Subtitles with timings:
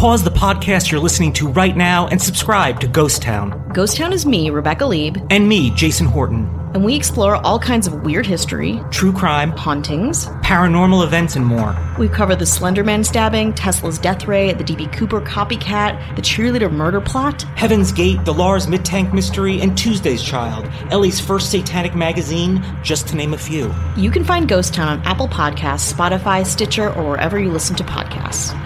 [0.00, 3.70] Pause the podcast you're listening to right now and subscribe to Ghost Town.
[3.74, 6.48] Ghost Town is me, Rebecca Lieb, And me, Jason Horton.
[6.72, 10.24] and we explore all kinds of weird history, True crime, hauntings.
[10.42, 11.76] paranormal events, and more.
[11.98, 17.02] We cover the Slenderman stabbing, Tesla's death ray, the DB Cooper copycat, the cheerleader murder
[17.02, 17.42] plot.
[17.56, 23.16] Heaven's Gate, the Lars Mittank Mystery, and Tuesday's Child, LA's first satanic magazine, just to
[23.16, 23.70] name a few.
[23.98, 27.84] You can find Ghost Town on Apple Podcasts, Spotify, Stitcher, or wherever you listen to
[27.84, 28.56] podcasts.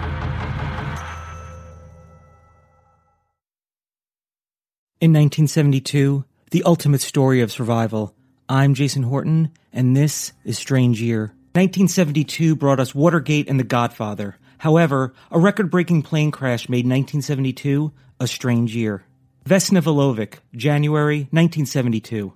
[5.01, 8.15] In 1972, the ultimate story of survival.
[8.47, 11.33] I'm Jason Horton, and this is Strange Year.
[11.51, 14.37] 1972 brought us Watergate and The Godfather.
[14.59, 19.03] However, a record breaking plane crash made 1972 a strange year.
[19.43, 22.31] Vesna Vulovic, January 1972.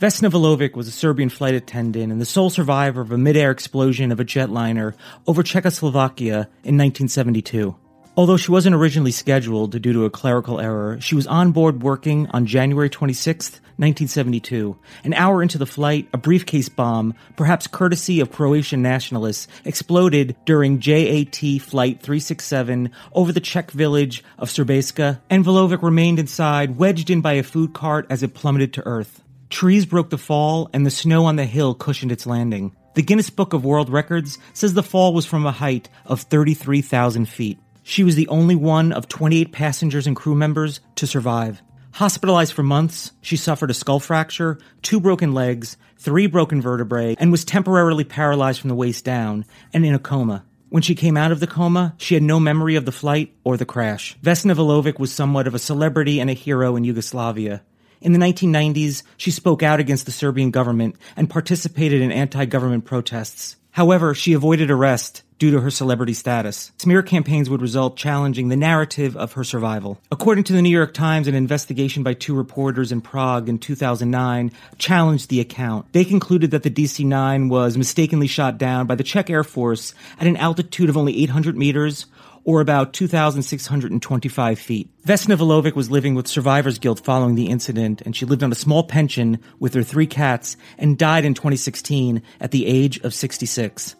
[0.00, 4.10] Vesna Vulovic was a Serbian flight attendant and the sole survivor of a mid-air explosion
[4.10, 4.94] of a jetliner
[5.26, 7.76] over Czechoslovakia in 1972.
[8.18, 12.26] Although she wasn't originally scheduled due to a clerical error, she was on board working
[12.32, 14.76] on January 26, 1972.
[15.04, 20.80] An hour into the flight, a briefcase bomb, perhaps courtesy of Croatian nationalists, exploded during
[20.80, 27.20] JAT Flight 367 over the Czech village of Srbeska, and Vulovic remained inside, wedged in
[27.20, 29.22] by a food cart as it plummeted to earth.
[29.48, 32.74] Trees broke the fall, and the snow on the hill cushioned its landing.
[32.96, 37.26] The Guinness Book of World Records says the fall was from a height of 33,000
[37.26, 37.60] feet.
[37.88, 41.62] She was the only one of 28 passengers and crew members to survive.
[41.92, 47.32] Hospitalized for months, she suffered a skull fracture, two broken legs, three broken vertebrae, and
[47.32, 50.44] was temporarily paralyzed from the waist down and in a coma.
[50.68, 53.56] When she came out of the coma, she had no memory of the flight or
[53.56, 54.18] the crash.
[54.22, 57.62] Vesna Vulovic was somewhat of a celebrity and a hero in Yugoslavia.
[58.02, 63.56] In the 1990s, she spoke out against the Serbian government and participated in anti-government protests.
[63.70, 66.72] However, she avoided arrest due to her celebrity status.
[66.78, 70.00] Smear campaigns would result challenging the narrative of her survival.
[70.10, 74.52] According to the New York Times, an investigation by two reporters in Prague in 2009
[74.78, 75.92] challenged the account.
[75.92, 80.26] They concluded that the DC-9 was mistakenly shot down by the Czech Air Force at
[80.26, 82.06] an altitude of only 800 meters
[82.44, 84.88] or about 2,625 feet.
[85.04, 88.54] Vesna Vulovic was living with survivor's guilt following the incident, and she lived on a
[88.54, 93.96] small pension with her three cats and died in 2016 at the age of 66.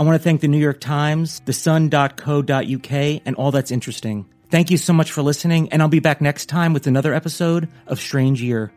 [0.00, 4.26] I want to thank the New York Times, thesun.co.uk, and all that's interesting.
[4.48, 7.68] Thank you so much for listening, and I'll be back next time with another episode
[7.86, 8.72] of Strange Year.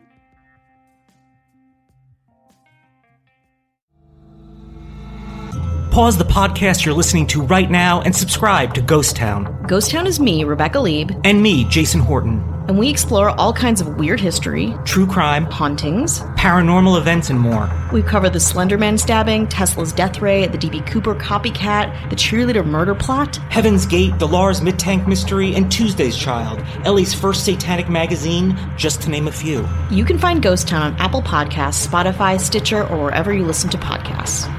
[5.92, 9.64] Pause the podcast you're listening to right now and subscribe to Ghost Town.
[9.66, 12.53] Ghost Town is me, Rebecca Lieb, And me, Jason Horton.
[12.68, 16.22] And we explore all kinds of weird history, True crime, hauntings.
[16.38, 17.70] paranormal events, and more.
[17.92, 22.96] We cover the Slenderman stabbing, Tesla's death ray, the DB Cooper copycat, the cheerleader murder
[22.96, 23.36] plot.
[23.50, 29.10] Heaven's Gate, the Lars Mittank Mystery, and Tuesday's Child, LA's first satanic magazine, just to
[29.10, 29.68] name a few.
[29.92, 33.78] You can find Ghost Town on Apple Podcasts, Spotify, Stitcher, or wherever you listen to
[33.78, 34.50] podcasts.